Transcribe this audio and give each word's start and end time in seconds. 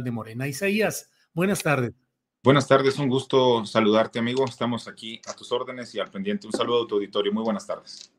De 0.00 0.10
Morena. 0.10 0.48
Isaías, 0.48 1.10
buenas 1.34 1.62
tardes. 1.62 1.92
Buenas 2.42 2.66
tardes, 2.66 2.98
un 2.98 3.08
gusto 3.08 3.64
saludarte, 3.64 4.18
amigo. 4.18 4.44
Estamos 4.44 4.88
aquí 4.88 5.20
a 5.28 5.34
tus 5.34 5.52
órdenes 5.52 5.94
y 5.94 6.00
al 6.00 6.10
pendiente. 6.10 6.46
Un 6.46 6.52
saludo 6.52 6.84
a 6.84 6.86
tu 6.88 6.96
auditorio. 6.96 7.32
Muy 7.32 7.44
buenas 7.44 7.66
tardes. 7.66 8.12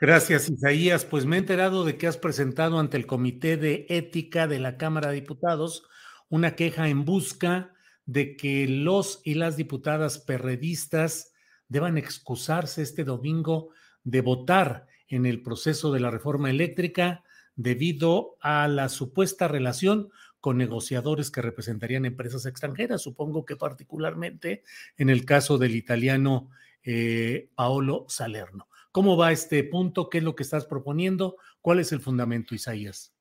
Gracias, 0.00 0.48
Isaías. 0.48 1.04
Pues 1.04 1.26
me 1.26 1.36
he 1.36 1.38
enterado 1.38 1.84
de 1.84 1.96
que 1.96 2.06
has 2.06 2.16
presentado 2.16 2.78
ante 2.78 2.96
el 2.96 3.06
Comité 3.06 3.56
de 3.56 3.86
Ética 3.88 4.48
de 4.48 4.58
la 4.58 4.76
Cámara 4.76 5.10
de 5.10 5.16
Diputados 5.16 5.84
una 6.28 6.56
queja 6.56 6.88
en 6.88 7.04
busca 7.04 7.72
de 8.04 8.36
que 8.36 8.66
los 8.66 9.20
y 9.24 9.34
las 9.34 9.56
diputadas 9.56 10.18
perredistas 10.18 11.32
deban 11.68 11.98
excusarse 11.98 12.82
este 12.82 13.04
domingo 13.04 13.70
de 14.02 14.22
votar 14.22 14.86
en 15.08 15.26
el 15.26 15.42
proceso 15.42 15.92
de 15.92 16.00
la 16.00 16.10
reforma 16.10 16.50
eléctrica 16.50 17.22
debido 17.54 18.36
a 18.40 18.68
la 18.68 18.88
supuesta 18.88 19.48
relación 19.48 20.10
con 20.40 20.56
negociadores 20.58 21.30
que 21.30 21.42
representarían 21.42 22.04
empresas 22.04 22.46
extranjeras, 22.46 23.02
supongo 23.02 23.44
que 23.44 23.56
particularmente 23.56 24.62
en 24.96 25.10
el 25.10 25.24
caso 25.24 25.58
del 25.58 25.74
italiano 25.74 26.50
eh, 26.82 27.48
Paolo 27.54 28.06
Salerno. 28.08 28.68
¿Cómo 28.92 29.16
va 29.16 29.32
este 29.32 29.62
punto? 29.64 30.08
¿Qué 30.08 30.18
es 30.18 30.24
lo 30.24 30.34
que 30.34 30.42
estás 30.42 30.64
proponiendo? 30.64 31.36
¿Cuál 31.60 31.80
es 31.80 31.92
el 31.92 32.00
fundamento, 32.00 32.54
Isaías? 32.54 33.12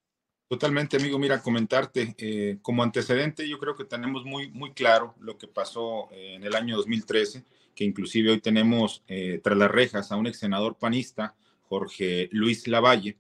Totalmente, 0.47 0.95
amigo. 0.95 1.19
Mira, 1.19 1.41
comentarte, 1.41 2.15
eh, 2.17 2.59
como 2.61 2.81
antecedente, 2.81 3.47
yo 3.47 3.59
creo 3.59 3.75
que 3.75 3.83
tenemos 3.83 4.23
muy, 4.23 4.49
muy 4.49 4.71
claro 4.71 5.13
lo 5.19 5.37
que 5.37 5.47
pasó 5.47 6.09
eh, 6.11 6.35
en 6.35 6.43
el 6.43 6.55
año 6.55 6.77
2013, 6.77 7.43
que 7.75 7.83
inclusive 7.83 8.31
hoy 8.31 8.39
tenemos 8.39 9.03
eh, 9.07 9.41
tras 9.43 9.57
las 9.57 9.69
rejas 9.69 10.09
a 10.11 10.15
un 10.15 10.25
ex 10.25 10.39
senador 10.39 10.77
panista, 10.77 11.35
Jorge 11.63 12.29
Luis 12.31 12.65
Lavalle, 12.67 13.17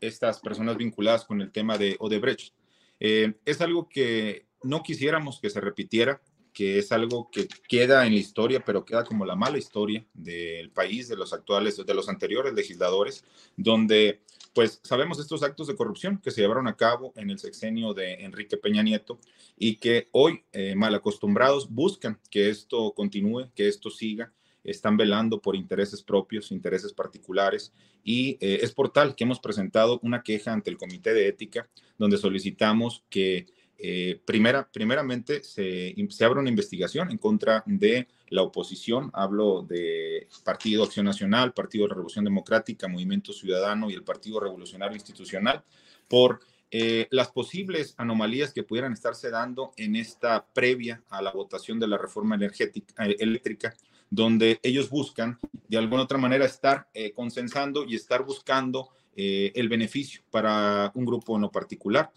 estas 0.00 0.40
personas 0.40 0.76
vinculadas 0.76 1.24
con 1.24 1.40
el 1.40 1.52
tema 1.52 1.78
de 1.78 1.96
Odebrecht. 1.98 2.54
es 2.98 3.60
algo 3.60 3.88
que 3.88 4.46
no 4.62 4.82
quisiéramos 4.82 5.40
que 5.40 5.50
se 5.50 5.60
repitiera, 5.60 6.20
que 6.56 6.78
es 6.78 6.90
algo 6.90 7.30
que 7.30 7.48
queda 7.68 8.06
en 8.06 8.14
la 8.14 8.18
historia, 8.18 8.64
pero 8.64 8.84
queda 8.84 9.04
como 9.04 9.26
la 9.26 9.36
mala 9.36 9.58
historia 9.58 10.06
del 10.14 10.70
país, 10.70 11.06
de 11.06 11.16
los 11.16 11.34
actuales, 11.34 11.84
de 11.84 11.94
los 11.94 12.08
anteriores 12.08 12.54
legisladores, 12.54 13.24
donde 13.56 14.22
pues 14.54 14.80
sabemos 14.82 15.18
estos 15.18 15.42
actos 15.42 15.66
de 15.66 15.76
corrupción 15.76 16.18
que 16.18 16.30
se 16.30 16.40
llevaron 16.40 16.66
a 16.66 16.74
cabo 16.74 17.12
en 17.16 17.28
el 17.28 17.38
sexenio 17.38 17.92
de 17.92 18.24
Enrique 18.24 18.56
Peña 18.56 18.82
Nieto 18.82 19.20
y 19.58 19.76
que 19.76 20.08
hoy, 20.12 20.44
eh, 20.50 20.74
mal 20.74 20.94
acostumbrados, 20.94 21.68
buscan 21.68 22.18
que 22.30 22.48
esto 22.48 22.94
continúe, 22.94 23.50
que 23.54 23.68
esto 23.68 23.90
siga, 23.90 24.32
están 24.66 24.96
velando 24.96 25.40
por 25.40 25.56
intereses 25.56 26.02
propios, 26.02 26.52
intereses 26.52 26.92
particulares 26.92 27.72
y 28.04 28.32
eh, 28.40 28.60
es 28.62 28.72
por 28.72 28.92
tal 28.92 29.14
que 29.14 29.24
hemos 29.24 29.40
presentado 29.40 30.00
una 30.02 30.22
queja 30.22 30.52
ante 30.52 30.70
el 30.70 30.76
Comité 30.76 31.14
de 31.14 31.28
Ética 31.28 31.68
donde 31.98 32.18
solicitamos 32.18 33.04
que 33.08 33.46
eh, 33.78 34.20
primera, 34.24 34.68
primeramente 34.72 35.42
se, 35.42 35.94
se 36.08 36.24
abre 36.24 36.40
una 36.40 36.48
investigación 36.48 37.10
en 37.10 37.18
contra 37.18 37.62
de 37.66 38.08
la 38.28 38.42
oposición, 38.42 39.10
hablo 39.12 39.62
de 39.62 40.28
Partido 40.44 40.84
Acción 40.84 41.04
Nacional, 41.04 41.52
Partido 41.52 41.84
de 41.84 41.90
Revolución 41.90 42.24
Democrática, 42.24 42.88
Movimiento 42.88 43.32
Ciudadano 43.32 43.90
y 43.90 43.94
el 43.94 44.02
Partido 44.02 44.40
Revolucionario 44.40 44.96
Institucional, 44.96 45.62
por 46.08 46.40
eh, 46.70 47.06
las 47.10 47.28
posibles 47.28 47.94
anomalías 47.96 48.52
que 48.52 48.62
pudieran 48.62 48.92
estarse 48.92 49.30
dando 49.30 49.72
en 49.76 49.96
esta 49.96 50.46
previa 50.46 51.02
a 51.08 51.22
la 51.22 51.32
votación 51.32 51.78
de 51.78 51.88
la 51.88 51.98
reforma 51.98 52.34
energética, 52.34 53.06
eh, 53.06 53.16
eléctrica, 53.18 53.74
donde 54.10 54.60
ellos 54.62 54.90
buscan 54.90 55.38
de 55.68 55.78
alguna 55.78 56.02
otra 56.02 56.18
manera 56.18 56.44
estar 56.44 56.88
eh, 56.94 57.12
consensando 57.12 57.84
y 57.84 57.94
estar 57.94 58.24
buscando 58.24 58.90
el 59.18 59.70
beneficio 59.70 60.20
para 60.30 60.92
un 60.94 61.06
grupo 61.06 61.38
no 61.38 61.50
particular. 61.50 62.12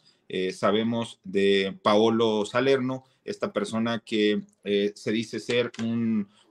sabemos 0.52 1.22
de 1.24 1.80
Paolo 1.82 2.44
Salerno, 2.46 3.06
esta 3.30 3.54
persona 3.54 4.02
que 4.04 4.42
eh, 4.64 4.92
se 4.96 5.12
dice 5.12 5.40
ser 5.40 5.72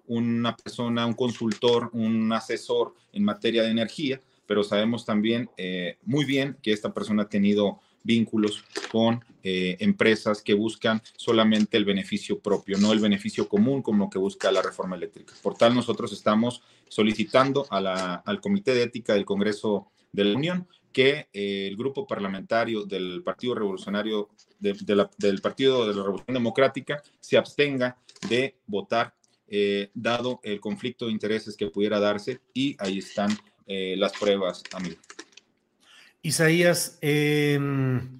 una 0.06 0.56
persona, 0.56 1.06
un 1.06 1.15
consultor, 1.15 1.91
un 1.92 2.32
asesor 2.32 2.94
en 3.12 3.25
materia 3.25 3.62
de 3.62 3.70
energía, 3.70 4.20
pero 4.47 4.62
sabemos 4.62 5.04
también 5.04 5.50
eh, 5.56 5.98
muy 6.04 6.25
bien 6.25 6.56
que 6.62 6.72
esta 6.72 6.94
persona 6.94 7.25
ha 7.25 7.28
tenido 7.28 7.80
vínculos 8.03 8.64
con 8.91 9.25
eh, 9.42 9.76
empresas 9.81 10.42
que 10.42 10.54
buscan 10.54 11.03
solamente 11.16 11.76
el 11.76 11.84
beneficio 11.84 12.38
propio, 12.38 12.78
no 12.78 12.92
el 12.92 13.00
beneficio 13.00 13.48
común 13.48 13.82
como 13.82 14.04
lo 14.04 14.10
que 14.10 14.19
busca 14.19 14.50
la 14.53 14.62
reforma 14.62 14.97
eléctrica. 14.97 15.34
Por 15.42 15.56
tal, 15.56 15.75
nosotros 15.75 16.12
estamos 16.12 16.62
solicitando 16.88 17.66
al 17.70 18.41
Comité 18.41 18.75
de 18.75 18.84
Ética 18.84 19.14
del 19.14 19.25
Congreso 19.25 19.91
de 20.12 20.25
la 20.25 20.36
Unión 20.36 20.66
que 20.92 21.28
el 21.32 21.76
grupo 21.76 22.06
parlamentario 22.06 22.84
del 22.84 23.22
Partido 23.22 23.54
Revolucionario 23.54 24.30
del 24.59 25.41
Partido 25.41 25.86
de 25.86 25.94
la 25.94 26.03
Revolución 26.03 26.34
Democrática 26.34 27.03
se 27.20 27.36
abstenga 27.36 27.97
de 28.28 28.56
votar, 28.66 29.15
eh, 29.47 29.91
dado 29.94 30.41
el 30.42 30.60
conflicto 30.60 31.06
de 31.06 31.12
intereses 31.12 31.56
que 31.56 31.69
pudiera 31.69 32.00
darse, 32.00 32.41
y 32.53 32.76
ahí 32.80 32.98
están 32.98 33.30
eh, 33.66 33.94
las 33.97 34.12
pruebas, 34.12 34.62
amigo. 34.72 34.97
Isaías, 36.22 36.98
em, 37.00 38.18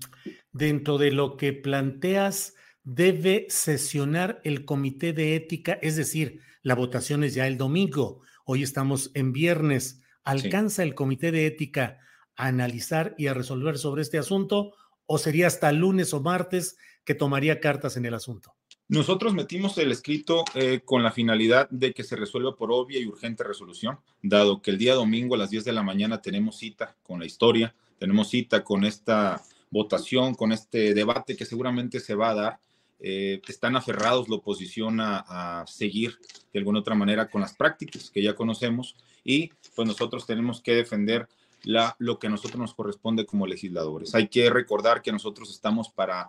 dentro 0.53 0.99
de 0.99 1.11
lo 1.11 1.37
que 1.37 1.53
planteas, 1.53 2.55
debe 2.85 3.47
sesionar 3.49 4.41
el 4.45 4.65
comité 4.65 5.13
de 5.13 5.37
ética, 5.37 5.79
es 5.83 5.97
decir, 5.97 6.41
la 6.63 6.75
votación 6.75 7.25
es 7.25 7.35
ya 7.35 7.47
el 7.47 7.59
domingo, 7.59 8.23
hoy 8.45 8.63
estamos 8.63 9.11
en 9.15 9.33
viernes. 9.33 10.01
¿Alcanza 10.25 10.83
el 10.83 10.95
comité 10.95 11.33
de 11.33 11.47
ética 11.47 11.99
a 12.37 12.47
analizar 12.47 13.15
y 13.19 13.27
a 13.27 13.35
resolver 13.35 13.79
sobre 13.79 14.03
este 14.03 14.19
asunto 14.19 14.73
o 15.07 15.19
sería 15.19 15.47
hasta 15.47 15.73
lunes 15.73 16.13
o 16.15 16.21
martes 16.21 16.77
que 17.05 17.15
tomaría 17.15 17.61
cartas 17.61 17.97
en 17.97 18.07
el 18.07 18.15
asunto? 18.15 18.55
Nosotros 18.89 19.35
metimos 19.35 19.77
el 19.77 19.93
escrito 19.93 20.45
eh, 20.55 20.81
con 20.83 21.03
la 21.03 21.13
finalidad 21.13 21.69
de 21.69 21.93
que 21.93 22.05
se 22.05 22.17
resuelva 22.17 22.57
por 22.57 22.73
obvia 22.73 22.99
y 22.99 23.07
urgente 23.07 23.45
resolución, 23.45 23.99
dado 24.23 24.63
que 24.63 24.71
el 24.71 24.79
día 24.79 24.95
domingo 24.95 25.35
a 25.35 25.39
las 25.39 25.51
10 25.51 25.65
de 25.65 25.73
la 25.73 25.83
mañana 25.83 26.23
tenemos 26.23 26.57
cita 26.57 26.97
con 27.03 27.21
la 27.21 27.27
historia, 27.27 27.75
tenemos 27.99 28.29
cita 28.29 28.65
con 28.65 28.85
esta 28.85 29.43
votación, 29.71 30.35
con 30.35 30.53
este 30.53 30.95
debate 30.95 31.37
que 31.37 31.45
seguramente 31.45 32.01
se 32.01 32.15
va 32.15 32.31
a 32.31 32.35
dar. 32.35 32.59
Eh, 33.01 33.41
están 33.47 33.77
aferrados 33.77 34.29
la 34.29 34.37
oposición 34.37 35.01
a, 35.01 35.61
a, 35.61 35.67
seguir 35.69 36.19
de 36.53 36.59
alguna 36.59 36.81
otra 36.81 36.97
manera 36.97 37.29
con 37.29 37.41
las 37.41 37.55
prácticas 37.55 38.11
que 38.11 38.23
ya 38.23 38.35
conocemos 38.35 38.97
y 39.23 39.51
pues 39.77 39.87
nosotros 39.87 40.27
tenemos 40.27 40.61
que 40.61 40.75
defender 40.75 41.29
la, 41.63 41.95
lo 41.99 42.19
que 42.19 42.27
a 42.27 42.31
nosotros 42.31 42.59
nos 42.59 42.75
corresponde 42.75 43.27
como 43.27 43.47
legisladores. 43.47 44.15
Hay 44.15 44.29
que 44.29 44.51
recordar 44.51 45.03
que 45.03 45.13
nosotros 45.13 45.51
estamos 45.51 45.89
para 45.89 46.29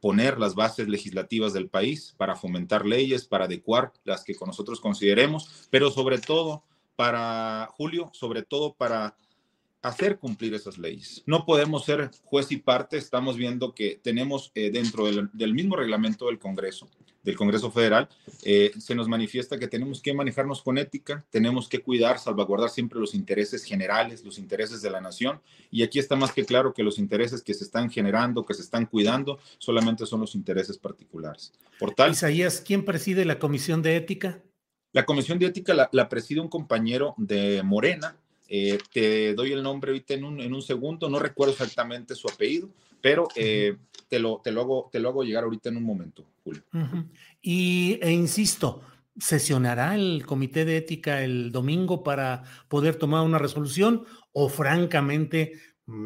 poner 0.00 0.38
las 0.38 0.54
bases 0.54 0.88
legislativas 0.88 1.52
del 1.52 1.68
país, 1.68 2.14
para 2.16 2.36
fomentar 2.36 2.86
leyes, 2.86 3.24
para 3.24 3.44
adecuar 3.44 3.92
las 4.04 4.24
que 4.24 4.34
con 4.34 4.48
nosotros 4.48 4.80
consideremos, 4.80 5.68
pero 5.70 5.90
sobre 5.90 6.18
todo 6.18 6.62
para, 6.96 7.68
Julio, 7.72 8.10
sobre 8.12 8.42
todo 8.42 8.74
para 8.74 9.16
hacer 9.82 10.18
cumplir 10.18 10.54
esas 10.54 10.78
leyes. 10.78 11.22
No 11.26 11.44
podemos 11.44 11.84
ser 11.84 12.10
juez 12.24 12.50
y 12.52 12.56
parte. 12.56 12.96
Estamos 12.96 13.36
viendo 13.36 13.74
que 13.74 14.00
tenemos 14.02 14.52
eh, 14.54 14.70
dentro 14.70 15.06
del, 15.06 15.54
mismo 15.54 15.76
reglamento 15.76 16.26
del 16.26 16.38
Congreso, 16.38 16.88
del 17.24 17.36
Congreso 17.36 17.70
Federal, 17.70 18.08
eh, 18.44 18.72
se 18.78 18.94
nos 18.94 19.08
manifiesta 19.08 19.58
que 19.58 19.68
tenemos 19.68 20.00
que 20.00 20.14
manejarnos 20.14 20.62
con 20.62 20.78
ética, 20.78 21.24
tenemos 21.30 21.68
que 21.68 21.80
cuidar, 21.80 22.18
salvaguardar 22.18 22.70
siempre 22.70 22.98
los 22.98 23.14
intereses 23.14 23.64
generales, 23.64 24.24
los 24.24 24.38
intereses 24.38 24.82
de 24.82 24.90
la 24.90 25.00
nación. 25.00 25.40
Y 25.70 25.82
aquí 25.82 25.98
está 25.98 26.16
más 26.16 26.32
que 26.32 26.44
claro 26.44 26.72
que 26.72 26.82
los 26.82 26.98
intereses 26.98 27.42
que 27.42 27.54
se 27.54 27.64
están 27.64 27.90
generando, 27.90 28.46
que 28.46 28.54
se 28.54 28.62
están 28.62 28.86
cuidando, 28.86 29.38
solamente 29.58 30.06
son 30.06 30.20
los 30.20 30.34
intereses 30.34 30.78
particulares. 30.78 31.52
Por 31.78 31.94
tal, 31.94 32.12
Isaías, 32.12 32.62
¿quién 32.64 32.84
preside 32.84 33.24
la 33.24 33.38
Comisión 33.38 33.82
de 33.82 33.96
Ética? 33.96 34.42
La 34.92 35.06
Comisión 35.06 35.38
de 35.38 35.46
Ética 35.46 35.74
la 35.90 36.08
preside 36.08 36.40
un 36.40 36.48
compañero 36.48 37.14
de 37.16 37.62
Morena, 37.62 38.16
eh, 38.54 38.76
te 38.92 39.32
doy 39.32 39.52
el 39.52 39.62
nombre 39.62 39.92
ahorita 39.92 40.12
en 40.12 40.24
un, 40.24 40.38
en 40.38 40.52
un, 40.52 40.60
segundo, 40.60 41.08
no 41.08 41.18
recuerdo 41.18 41.54
exactamente 41.54 42.14
su 42.14 42.28
apellido, 42.28 42.68
pero 43.00 43.28
eh, 43.34 43.78
te, 44.10 44.18
lo, 44.18 44.42
te, 44.44 44.52
lo 44.52 44.60
hago, 44.60 44.90
te 44.92 45.00
lo 45.00 45.08
hago 45.08 45.24
llegar 45.24 45.44
ahorita 45.44 45.70
en 45.70 45.78
un 45.78 45.84
momento, 45.84 46.26
Julio. 46.44 46.62
Y 47.40 47.98
e 48.02 48.10
insisto, 48.10 48.82
¿sesionará 49.18 49.94
el 49.94 50.26
comité 50.26 50.66
de 50.66 50.76
ética 50.76 51.22
el 51.24 51.50
domingo 51.50 52.02
para 52.02 52.42
poder 52.68 52.96
tomar 52.96 53.24
una 53.24 53.38
resolución 53.38 54.04
o 54.32 54.50
francamente 54.50 55.54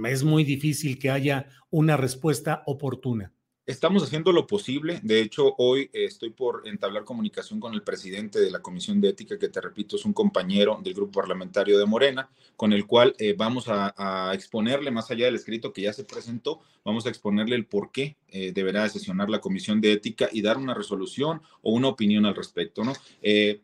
es 0.09 0.23
muy 0.23 0.45
difícil 0.45 1.01
que 1.01 1.11
haya 1.11 1.49
una 1.71 1.97
respuesta 1.97 2.63
oportuna? 2.67 3.33
Estamos 3.67 4.05
haciendo 4.05 4.31
lo 4.31 4.47
posible. 4.47 5.01
De 5.03 5.21
hecho, 5.21 5.57
hoy 5.59 5.91
eh, 5.93 6.05
estoy 6.05 6.31
por 6.31 6.63
entablar 6.69 7.03
comunicación 7.03 7.59
con 7.59 7.75
el 7.75 7.83
presidente 7.83 8.39
de 8.39 8.53
la 8.53 8.61
Comisión 8.61 9.01
de 9.01 9.09
Ética, 9.09 9.41
que 9.41 9.49
te 9.49 9.61
repito, 9.61 9.97
es 9.97 10.05
un 10.05 10.13
compañero 10.13 10.79
del 10.85 10.95
grupo 10.95 11.19
parlamentario 11.19 11.77
de 11.77 11.85
Morena, 11.85 12.31
con 12.55 12.73
el 12.73 12.87
cual 12.87 13.17
eh, 13.19 13.35
vamos 13.37 13.65
a, 13.67 14.33
exponerle, 14.33 14.93
más 14.93 15.11
allá 15.11 15.25
del 15.25 15.35
escrito 15.35 15.73
que 15.73 15.83
ya 15.83 15.93
se 15.93 16.05
presentó, 16.05 16.61
vamos 16.85 17.07
a 17.07 17.09
exponerle 17.09 17.57
el 17.57 17.67
por 17.67 17.91
qué 17.91 18.17
eh, 18.29 18.53
deberá 18.53 18.89
sesionar 18.89 19.29
la 19.31 19.41
Comisión 19.41 19.81
de 19.81 19.95
Ética 19.95 20.29
y 20.31 20.43
dar 20.43 20.59
una 20.59 20.73
resolución 20.73 21.43
o 21.63 21.73
una 21.73 21.89
opinión 21.89 22.25
al 22.25 22.37
respecto. 22.37 22.85
¿no? 22.85 22.93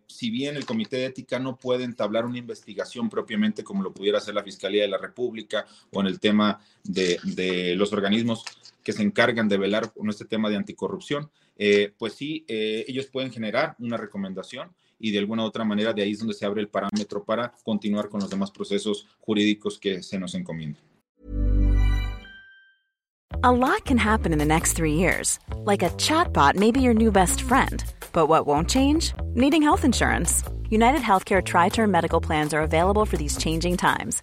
si 0.09 0.31
bien 0.31 0.57
el 0.57 0.67
Comité 0.67 0.97
de 0.97 1.07
Ética 1.07 1.39
no 1.39 1.57
puede 1.57 1.85
entablar 1.85 2.27
una 2.27 2.39
investigación 2.39 3.09
propiamente 3.09 3.63
como 3.63 3.85
lo 3.85 3.93
pudiera 3.95 4.19
hacer 4.19 4.35
la 4.35 4.43
Fiscalía 4.43 4.83
de 4.83 4.89
la 4.89 4.99
República 4.99 5.65
o 5.93 6.01
en 6.01 6.09
el 6.09 6.19
tema 6.19 6.61
de 6.83 7.75
los 7.77 7.93
organismos 7.93 8.45
que 8.83 8.93
se 8.93 9.03
encargan 9.03 9.49
de 9.49 9.59
velar 9.59 9.93
con 9.93 10.09
este 10.09 10.25
tema 10.25 10.51
de 10.51 10.57
anticorrupción, 10.57 11.31
eh, 11.57 11.93
pues 11.97 12.15
sí, 12.15 12.45
eh, 12.49 12.85
ellos 12.89 13.07
pueden 13.07 13.31
generar 13.31 13.77
una 13.79 13.97
recomendación 13.97 14.73
y 14.99 15.11
de 15.11 15.19
alguna 15.19 15.43
u 15.43 15.47
otra 15.47 15.65
manera 15.65 15.93
de 15.93 16.03
ahí 16.03 16.13
es 16.13 16.19
donde 16.19 16.35
se 16.35 16.47
abre 16.47 16.61
el 16.61 16.69
parámetro 16.69 17.25
para 17.25 17.53
continuar 17.65 18.09
con 18.09 18.21
los 18.21 18.31
demás 18.31 18.51
procesos 18.51 19.07
jurídicos 19.21 19.79
que 19.79 20.03
se 20.03 20.19
nos 20.19 20.35
encomiendan. 20.35 20.83
A 23.45 23.51
lot 23.51 23.85
can 23.85 23.99
happen 23.99 24.33
in 24.33 24.39
the 24.39 24.45
next 24.45 24.75
three 24.75 24.95
years. 24.95 25.41
Like 25.65 25.83
a 25.83 25.91
chatbot 25.97 26.55
may 26.55 26.71
be 26.71 26.81
your 26.81 26.95
new 26.95 27.11
best 27.11 27.43
friend. 27.43 27.83
But 28.13 28.29
what 28.29 28.47
won't 28.47 28.69
change? 28.69 29.15
Needing 29.35 29.63
health 29.63 29.85
insurance. 29.85 30.45
United 30.71 31.01
Healthcare 31.01 31.43
Tri 31.43 31.69
Term 31.69 31.91
Medical 31.91 32.21
Plans 32.21 32.55
are 32.55 32.63
available 32.63 33.05
for 33.05 33.17
these 33.17 33.37
changing 33.37 33.77
times. 33.77 34.23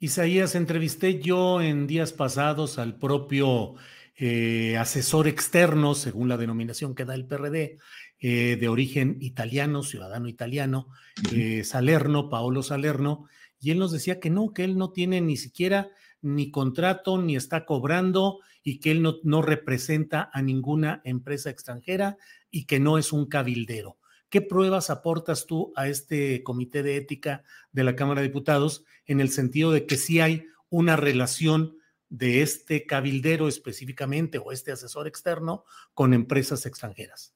Isaías, 0.00 0.54
entrevisté 0.54 1.20
yo 1.20 1.60
en 1.62 1.86
días 1.86 2.12
pasados 2.12 2.78
al 2.78 2.98
propio 2.98 3.74
eh, 4.16 4.76
asesor 4.76 5.28
externo, 5.28 5.94
según 5.94 6.28
la 6.28 6.36
denominación 6.36 6.94
que 6.94 7.04
da 7.04 7.14
el 7.14 7.26
PRD, 7.26 7.78
eh, 8.20 8.56
de 8.60 8.68
origen 8.68 9.18
italiano, 9.20 9.82
ciudadano 9.82 10.28
italiano, 10.28 10.88
eh, 11.32 11.64
Salerno, 11.64 12.28
Paolo 12.28 12.62
Salerno, 12.62 13.26
y 13.60 13.70
él 13.70 13.78
nos 13.78 13.92
decía 13.92 14.20
que 14.20 14.30
no, 14.30 14.52
que 14.52 14.64
él 14.64 14.76
no 14.76 14.90
tiene 14.92 15.20
ni 15.20 15.36
siquiera 15.36 15.90
ni 16.22 16.50
contrato, 16.50 17.20
ni 17.20 17.36
está 17.36 17.64
cobrando, 17.64 18.40
y 18.62 18.80
que 18.80 18.90
él 18.90 19.02
no, 19.02 19.16
no 19.24 19.42
representa 19.42 20.30
a 20.32 20.42
ninguna 20.42 21.02
empresa 21.04 21.50
extranjera 21.50 22.16
y 22.50 22.64
que 22.64 22.80
no 22.80 22.98
es 22.98 23.12
un 23.12 23.26
cabildero. 23.26 23.98
¿Qué 24.34 24.42
pruebas 24.42 24.90
aportas 24.90 25.46
tú 25.46 25.72
a 25.76 25.86
este 25.86 26.42
comité 26.42 26.82
de 26.82 26.96
ética 26.96 27.44
de 27.70 27.84
la 27.84 27.94
Cámara 27.94 28.20
de 28.20 28.26
Diputados 28.26 28.82
en 29.06 29.20
el 29.20 29.30
sentido 29.30 29.70
de 29.70 29.86
que 29.86 29.96
sí 29.96 30.18
hay 30.18 30.48
una 30.70 30.96
relación 30.96 31.78
de 32.08 32.42
este 32.42 32.84
cabildero 32.84 33.46
específicamente 33.46 34.38
o 34.38 34.50
este 34.50 34.72
asesor 34.72 35.06
externo 35.06 35.64
con 35.94 36.12
empresas 36.14 36.66
extranjeras? 36.66 37.32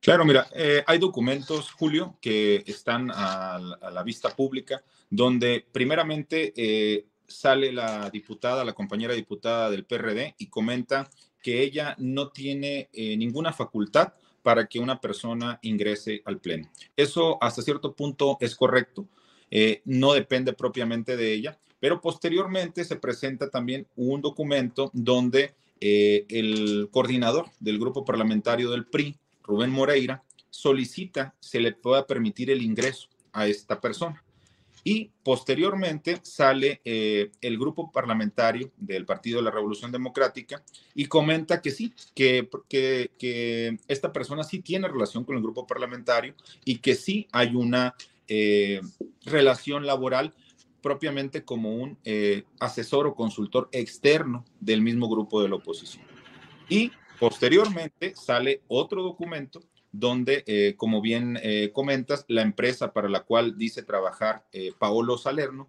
Claro, 0.00 0.24
mira, 0.24 0.48
eh, 0.52 0.82
hay 0.84 0.98
documentos, 0.98 1.70
Julio, 1.70 2.18
que 2.20 2.64
están 2.66 3.12
a, 3.14 3.60
la 3.92 4.02
vista 4.02 4.34
pública, 4.34 4.82
donde 5.10 5.64
primeramente 5.70 6.52
eh, 6.56 7.06
sale 7.24 7.70
la 7.70 8.10
diputada, 8.10 8.64
la 8.64 8.72
compañera 8.72 9.14
diputada 9.14 9.70
del 9.70 9.84
PRD, 9.84 10.34
y 10.38 10.48
comenta 10.48 11.08
que 11.40 11.62
ella 11.62 11.94
no 12.00 12.30
tiene 12.30 12.90
eh, 12.92 13.16
ninguna 13.16 13.52
facultad 13.52 14.14
para 14.42 14.66
que 14.66 14.78
una 14.78 15.00
persona 15.00 15.58
ingrese 15.62 16.22
al 16.24 16.38
pleno. 16.38 16.68
Eso 16.96 17.42
hasta 17.42 17.62
cierto 17.62 17.94
punto 17.94 18.36
es 18.40 18.54
correcto, 18.54 19.06
eh, 19.50 19.82
no 19.84 20.12
depende 20.12 20.52
propiamente 20.52 21.16
de 21.16 21.32
ella, 21.32 21.58
pero 21.80 22.00
posteriormente 22.00 22.84
se 22.84 22.96
presenta 22.96 23.50
también 23.50 23.86
un 23.96 24.20
documento 24.20 24.90
donde 24.92 25.54
eh, 25.80 26.26
el 26.28 26.88
coordinador 26.92 27.46
del 27.58 27.78
grupo 27.78 28.04
parlamentario 28.04 28.70
del 28.70 28.86
PRI, 28.86 29.16
Rubén 29.42 29.70
Moreira, 29.70 30.22
solicita 30.48 31.34
se 31.40 31.60
le 31.60 31.72
pueda 31.72 32.06
permitir 32.06 32.50
el 32.50 32.62
ingreso 32.62 33.08
a 33.32 33.46
esta 33.46 33.80
persona. 33.80 34.22
Y 34.84 35.10
posteriormente 35.22 36.20
sale 36.22 36.80
eh, 36.84 37.30
el 37.40 37.58
grupo 37.58 37.92
parlamentario 37.92 38.72
del 38.76 39.06
Partido 39.06 39.38
de 39.38 39.44
la 39.44 39.50
Revolución 39.50 39.92
Democrática 39.92 40.62
y 40.94 41.06
comenta 41.06 41.62
que 41.62 41.70
sí, 41.70 41.94
que, 42.14 42.48
que, 42.68 43.78
esta 43.86 44.12
persona 44.12 44.42
sí 44.42 44.60
tiene 44.60 44.88
relación 44.88 45.24
con 45.24 45.36
el 45.36 45.42
grupo 45.42 45.66
parlamentario 45.66 46.34
y 46.64 46.78
que 46.78 46.96
sí 46.96 47.28
hay 47.32 47.54
una 47.54 47.94
eh, 48.26 48.80
relación 49.24 49.86
laboral 49.86 50.34
propiamente 50.82 51.44
como 51.44 51.74
un 51.74 51.96
eh, 52.04 52.42
asesor 52.58 53.06
o 53.06 53.14
consultor 53.14 53.68
externo 53.72 54.44
del 54.60 54.82
mismo 54.82 55.08
grupo 55.08 55.40
de 55.40 55.48
la 55.48 55.54
oposición. 55.54 56.04
Y 56.68 56.90
posteriormente 57.20 58.14
sale 58.16 58.62
otro 58.66 59.02
documento 59.02 59.62
donde, 59.92 60.42
eh, 60.46 60.74
como 60.76 61.02
bien 61.02 61.38
eh, 61.42 61.70
comentas, 61.72 62.24
la 62.28 62.42
empresa 62.42 62.92
para 62.92 63.08
la 63.08 63.20
cual 63.20 63.56
dice 63.58 63.82
trabajar 63.82 64.44
eh, 64.52 64.72
Paolo 64.78 65.18
Salerno, 65.18 65.68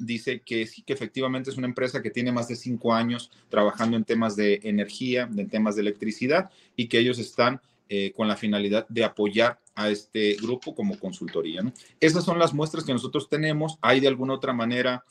dice 0.00 0.40
que 0.40 0.66
sí, 0.66 0.82
que 0.82 0.94
efectivamente 0.94 1.48
es 1.48 1.56
una 1.56 1.68
empresa 1.68 2.02
que 2.02 2.10
tiene 2.10 2.32
más 2.32 2.48
de 2.48 2.56
cinco 2.56 2.92
años 2.92 3.30
trabajando 3.48 3.96
en 3.96 4.02
temas 4.02 4.34
de 4.34 4.58
energía, 4.64 5.30
en 5.36 5.48
temas 5.48 5.76
de 5.76 5.82
electricidad, 5.82 6.50
y 6.74 6.88
que 6.88 6.98
ellos 6.98 7.20
están 7.20 7.60
con 8.16 8.26
la 8.26 8.36
finalidad 8.36 8.84
de 8.88 9.04
apoyar 9.04 9.60
a 9.76 9.90
este 9.90 10.34
grupo 10.42 10.74
como 10.74 10.98
consultoría. 10.98 11.62
Esas 12.00 12.24
son 12.24 12.40
las 12.40 12.52
muestras 12.52 12.82
que 12.82 12.92
nosotros 12.92 13.28
tenemos. 13.28 13.78
Hay 13.80 14.00
de 14.00 14.08
alguna 14.08 14.34
otra 14.34 14.52
manera 14.52 15.04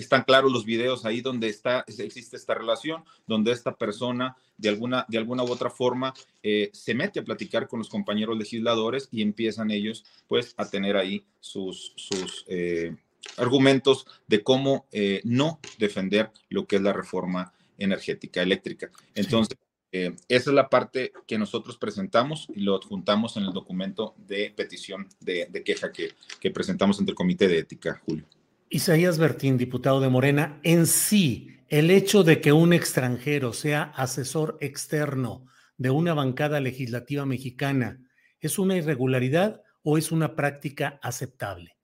están 0.00 0.22
claros 0.22 0.52
los 0.52 0.64
videos 0.64 1.04
ahí 1.04 1.20
donde 1.20 1.48
está, 1.48 1.84
existe 1.86 2.36
esta 2.36 2.54
relación, 2.54 3.04
donde 3.26 3.52
esta 3.52 3.74
persona 3.74 4.36
de 4.56 4.68
alguna, 4.68 5.04
de 5.08 5.18
alguna 5.18 5.42
u 5.42 5.50
otra 5.50 5.70
forma 5.70 6.14
eh, 6.42 6.70
se 6.72 6.94
mete 6.94 7.20
a 7.20 7.24
platicar 7.24 7.66
con 7.66 7.80
los 7.80 7.88
compañeros 7.88 8.38
legisladores 8.38 9.08
y 9.10 9.22
empiezan 9.22 9.70
ellos 9.70 10.04
pues 10.28 10.54
a 10.56 10.68
tener 10.68 10.96
ahí 10.96 11.24
sus, 11.40 11.94
sus 11.96 12.44
eh, 12.46 12.94
argumentos 13.36 14.06
de 14.28 14.42
cómo 14.42 14.86
eh, 14.92 15.20
no 15.24 15.58
defender 15.78 16.30
lo 16.48 16.66
que 16.66 16.76
es 16.76 16.82
la 16.82 16.92
reforma 16.92 17.52
energética 17.76 18.42
eléctrica. 18.42 18.90
Entonces, 19.14 19.58
Eh, 19.90 20.14
esa 20.28 20.50
es 20.50 20.54
la 20.54 20.68
parte 20.68 21.12
que 21.26 21.38
nosotros 21.38 21.78
presentamos 21.78 22.46
y 22.54 22.60
lo 22.60 22.76
adjuntamos 22.76 23.38
en 23.38 23.44
el 23.44 23.54
documento 23.54 24.14
de 24.18 24.52
petición 24.54 25.08
de, 25.20 25.48
queja 25.64 25.92
que, 25.92 26.12
que, 26.40 26.50
presentamos 26.50 26.98
ante 26.98 27.12
el 27.12 27.16
Comité 27.16 27.48
de 27.48 27.60
Ética, 27.60 28.02
Julio. 28.04 28.26
Isaías 28.70 29.18
Bertín, 29.18 29.58
diputado 29.58 30.00
de 30.00 30.08
Morena, 30.08 30.60
en 30.62 30.86
sí, 30.86 31.56
el 31.68 31.90
hecho 31.90 32.22
de 32.22 32.40
que 32.40 32.52
un 32.52 32.72
extranjero 32.72 33.52
sea 33.52 33.92
asesor 33.96 34.58
externo 34.60 35.46
de 35.76 35.90
una 35.90 36.14
bancada 36.14 36.60
legislativa 36.60 37.24
mexicana, 37.26 38.00
¿es 38.40 38.58
una 38.58 38.76
irregularidad 38.76 39.62
o 39.82 39.98
es 39.98 40.12
una 40.12 40.34
práctica 40.34 40.98
aceptable? 41.02 41.76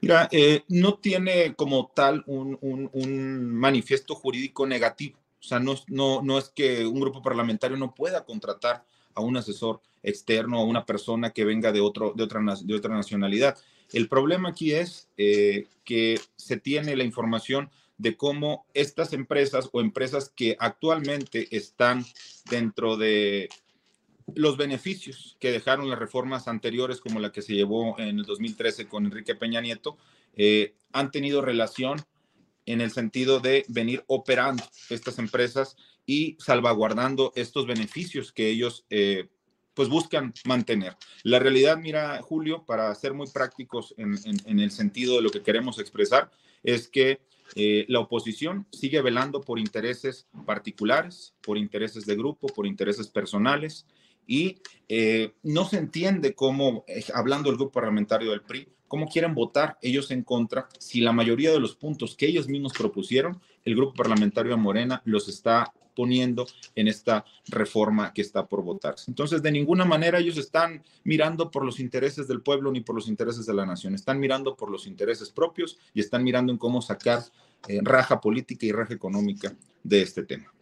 Mira, 0.00 0.28
eh, 0.32 0.64
no 0.68 0.98
tiene 0.98 1.54
como 1.54 1.92
tal 1.94 2.24
un, 2.26 2.58
un 2.60 3.54
manifiesto 3.54 4.14
jurídico 4.14 4.66
negativo 4.66 5.18
o 5.40 5.46
sea, 5.46 5.60
no, 5.60 5.74
no, 5.86 6.22
no 6.22 6.38
es 6.38 6.48
que 6.48 6.86
un 6.86 7.00
grupo 7.00 7.22
parlamentario 7.22 7.76
no 7.76 7.94
pueda 7.94 8.24
contratar 8.24 8.84
a 9.14 9.20
un 9.20 9.36
asesor 9.36 9.80
externo, 10.02 10.58
a 10.58 10.64
una 10.64 10.84
persona 10.84 11.30
que 11.30 11.44
venga 11.44 11.72
de, 11.72 11.80
otro, 11.80 12.12
de, 12.14 12.24
otra, 12.24 12.40
de 12.62 12.74
otra 12.74 12.94
nacionalidad. 12.94 13.56
El 13.92 14.08
problema 14.08 14.50
aquí 14.50 14.72
es 14.72 15.08
eh, 15.16 15.66
que 15.84 16.20
se 16.36 16.58
tiene 16.58 16.96
la 16.96 17.04
información 17.04 17.70
de 17.96 18.16
cómo 18.16 18.66
estas 18.74 19.12
empresas 19.12 19.68
o 19.72 19.80
empresas 19.80 20.32
que 20.34 20.56
actualmente 20.60 21.54
están 21.56 22.04
dentro 22.50 22.96
de 22.96 23.48
los 24.34 24.56
beneficios 24.56 25.36
que 25.40 25.50
dejaron 25.50 25.88
las 25.88 25.98
reformas 25.98 26.48
anteriores, 26.48 27.00
como 27.00 27.18
la 27.18 27.32
que 27.32 27.42
se 27.42 27.54
llevó 27.54 27.98
en 27.98 28.18
el 28.18 28.24
2013 28.24 28.86
con 28.86 29.06
Enrique 29.06 29.34
Peña 29.34 29.60
Nieto, 29.60 29.96
eh, 30.36 30.74
han 30.92 31.10
tenido 31.10 31.42
relación 31.42 31.98
en 32.66 32.80
el 32.80 32.90
sentido 32.90 33.40
de 33.40 33.64
venir 33.68 34.04
operando 34.06 34.62
estas 34.90 35.18
empresas 35.18 35.76
y 36.04 36.36
salvaguardando 36.38 37.32
estos 37.34 37.66
beneficios 37.66 38.32
que 38.32 38.48
ellos 38.48 38.84
eh, 38.90 39.28
pues 39.78 39.88
buscan 39.88 40.34
mantener. 40.44 40.96
La 41.22 41.38
realidad, 41.38 41.78
mira, 41.78 42.20
Julio, 42.20 42.64
para 42.66 42.92
ser 42.96 43.14
muy 43.14 43.28
prácticos 43.28 43.94
en, 43.96 44.58
el 44.58 44.72
sentido 44.72 45.14
de 45.14 45.22
lo 45.22 45.30
que 45.30 45.40
queremos 45.40 45.78
expresar, 45.78 46.32
es 46.64 46.88
que 46.88 47.20
eh, 47.54 47.84
la 47.86 48.00
oposición 48.00 48.66
sigue 48.72 49.00
velando 49.02 49.40
por 49.40 49.60
intereses 49.60 50.26
particulares, 50.44 51.36
por 51.42 51.56
intereses 51.56 52.06
de 52.06 52.16
grupo, 52.16 52.48
por 52.48 52.66
intereses 52.66 53.06
personales, 53.06 53.86
y 54.26 54.56
eh, 54.88 55.34
no 55.44 55.64
se 55.64 55.76
entiende 55.76 56.34
cómo, 56.34 56.84
hablando 57.14 57.48
del 57.48 57.58
grupo 57.58 57.70
parlamentario 57.70 58.32
del 58.32 58.42
PRI, 58.42 58.66
cómo 58.88 59.06
quieren 59.06 59.32
votar 59.32 59.78
ellos 59.80 60.10
en 60.10 60.24
contra 60.24 60.68
si 60.80 61.00
la 61.00 61.12
mayoría 61.12 61.52
de 61.52 61.60
los 61.60 61.76
puntos 61.76 62.16
que 62.16 62.26
ellos 62.26 62.48
mismos 62.48 62.72
propusieron, 62.72 63.40
el 63.64 63.76
grupo 63.76 63.94
parlamentario 63.94 64.50
de 64.50 64.56
Morena 64.56 65.02
los 65.04 65.28
está 65.28 65.72
poniendo 65.98 66.46
en 66.76 66.86
esta 66.86 67.24
reforma 67.48 68.12
que 68.12 68.22
está 68.22 68.46
por 68.46 68.62
votarse. 68.62 69.10
Entonces, 69.10 69.42
de 69.42 69.50
ninguna 69.50 69.84
manera 69.84 70.20
ellos 70.20 70.38
están 70.38 70.84
mirando 71.02 71.50
por 71.50 71.64
los 71.64 71.80
intereses 71.80 72.28
del 72.28 72.40
pueblo 72.40 72.70
ni 72.70 72.82
por 72.82 72.94
los 72.94 73.08
intereses 73.08 73.46
de 73.46 73.54
la 73.54 73.66
nación, 73.66 73.96
están 73.96 74.20
mirando 74.20 74.54
por 74.54 74.70
los 74.70 74.86
intereses 74.86 75.30
propios 75.30 75.76
y 75.92 75.98
están 75.98 76.22
mirando 76.22 76.52
en 76.52 76.58
cómo 76.58 76.80
sacar 76.80 77.24
eh, 77.66 77.80
raja 77.82 78.20
política 78.20 78.64
y 78.64 78.70
raja 78.70 78.94
económica 78.94 79.56
de 79.82 80.02
este 80.02 80.22
tema. 80.22 80.52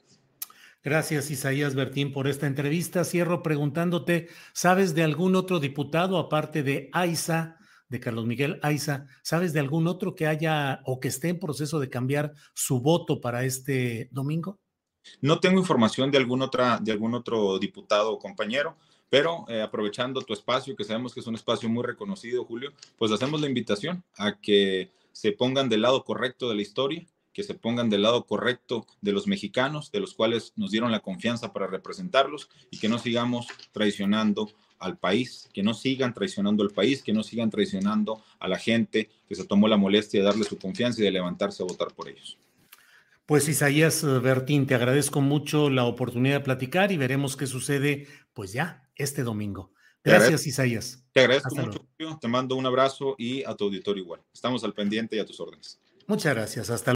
Gracias, 0.83 1.31
Isaías 1.31 1.75
Bertín, 1.75 2.14
por 2.14 2.28
esta 2.28 2.47
entrevista. 2.47 3.05
Cierro 3.05 3.43
preguntándote, 3.43 4.28
¿sabes 4.55 4.95
de 4.95 5.02
algún 5.02 5.37
otro 5.37 5.61
diputado 5.61 6.16
aparte 6.16 6.62
de 6.62 6.88
AISA 6.95 7.59
de 7.88 8.00
Carlos 8.00 8.26
Miguel 8.26 8.59
Aiza. 8.62 9.07
¿Sabes 9.23 9.52
de 9.52 9.61
algún 9.61 9.87
otro 9.87 10.14
que 10.14 10.26
haya 10.26 10.81
o 10.85 11.00
que 11.00 11.09
esté 11.09 11.28
en 11.28 11.38
proceso 11.38 11.78
de 11.78 11.90
cambiar 11.90 12.33
su 12.55 12.81
voto 12.81 13.21
para 13.21 13.45
este 13.45 14.09
domingo? 14.11 14.61
No 15.21 15.41
tengo 15.41 15.59
información 15.59 16.11
de 16.11 16.19
algún, 16.19 16.43
otra, 16.43 16.79
de 16.81 16.93
algún 16.93 17.15
otro 17.15 17.59
diputado 17.59 18.13
o 18.13 18.19
compañero, 18.19 18.77
pero 19.09 19.45
eh, 19.49 19.63
aprovechando 19.63 20.21
tu 20.23 20.33
espacio, 20.33 20.77
que 20.77 20.85
sabemos 20.85 21.15
que 21.15 21.21
es 21.21 21.27
un 21.27 21.35
espacio 21.35 21.69
muy 21.69 21.85
reconocido, 21.85 22.45
Julio, 22.45 22.73
pues 22.99 23.13
hacemos 23.13 23.41
la 23.41 23.47
invitación 23.47 24.05
a 24.17 24.39
que 24.39 24.91
se 25.13 25.33
pongan 25.33 25.69
del 25.69 25.83
lado 25.83 26.05
correcto 26.05 26.49
de 26.49 26.57
la 26.57 26.63
historia, 26.63 27.07
que 27.33 27.43
se 27.43 27.55
pongan 27.55 27.91
del 27.91 28.03
lado 28.03 28.25
correcto 28.25 28.87
de 29.03 29.13
los 29.13 29.27
mexicanos, 29.27 29.93
de 29.93 30.01
los 30.01 30.15
cuales 30.15 30.53
nos 30.57 30.71
dieron 30.71 30.91
la 30.91 31.01
confianza 31.01 31.53
para 31.53 31.67
representarlos 31.67 32.49
y 32.71 32.79
que 32.79 32.89
no 32.89 32.99
sigamos 32.99 33.47
traicionando 33.73 34.51
al 34.79 34.99
país, 34.99 35.49
que 35.53 35.63
no 35.63 35.75
sigan 35.75 36.15
traicionando 36.15 36.63
al 36.63 36.71
país, 36.71 37.03
que 37.03 37.13
no 37.13 37.23
sigan 37.23 37.51
traicionando 37.51 38.23
a 38.39 38.49
la 38.49 38.59
gente 38.59 39.11
que 39.29 39.35
se 39.35 39.45
tomó 39.45 39.69
la 39.69 39.77
molestia 39.77 40.21
de 40.21 40.27
darle 40.27 40.45
su 40.45 40.59
confianza 40.59 41.01
y 41.01 41.05
de 41.05 41.11
levantarse 41.11 41.63
a 41.63 41.67
votar 41.67 41.89
por 41.95 42.09
ellos. 42.09 42.39
Pues 43.26 43.49
Isaías 43.49 44.04
Bertín, 44.23 44.68
te 44.68 44.76
agradezco 44.76 45.21
mucho 45.21 45.68
la 45.68 45.85
oportunidad 45.85 46.37
de 46.37 46.45
platicar 46.45 46.92
y 46.92 46.97
veremos 46.97 47.37
qué 47.37 47.49
sucede, 47.49 48.06
pues 48.33 48.52
ya, 48.52 48.88
este 48.95 49.25
domingo. 49.25 49.73
Gracias, 50.04 50.47
Isaías. 50.47 51.04
Te 51.12 51.23
agradezco 51.23 51.56
mucho, 51.56 51.88
te 52.21 52.28
mando 52.28 52.54
un 52.54 52.66
abrazo 52.66 53.16
y 53.18 53.42
a 53.42 53.54
tu 53.56 53.64
auditorio 53.64 54.04
igual. 54.04 54.23
Estamos 54.33 54.62
al 54.62 54.75
pendiente 54.75 55.16
y 55.16 55.18
a 55.18 55.26
tus 55.26 55.40
órdenes. 55.40 55.80
Muchas 56.06 56.37
gracias, 56.37 56.71
hasta 56.71 56.92
luego. 56.92 56.96